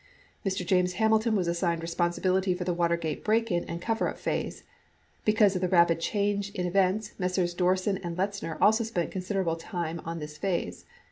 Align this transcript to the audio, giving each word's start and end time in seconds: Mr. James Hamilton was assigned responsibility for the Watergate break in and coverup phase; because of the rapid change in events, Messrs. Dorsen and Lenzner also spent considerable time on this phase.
Mr. 0.43 0.65
James 0.65 0.93
Hamilton 0.93 1.35
was 1.35 1.47
assigned 1.47 1.83
responsibility 1.83 2.55
for 2.55 2.63
the 2.63 2.73
Watergate 2.73 3.23
break 3.23 3.51
in 3.51 3.63
and 3.65 3.79
coverup 3.83 4.17
phase; 4.17 4.63
because 5.25 5.53
of 5.53 5.61
the 5.61 5.69
rapid 5.69 5.99
change 5.99 6.49
in 6.55 6.65
events, 6.65 7.13
Messrs. 7.19 7.53
Dorsen 7.53 7.99
and 8.01 8.17
Lenzner 8.17 8.57
also 8.59 8.83
spent 8.83 9.11
considerable 9.11 9.57
time 9.57 10.01
on 10.03 10.17
this 10.17 10.39
phase. 10.39 10.85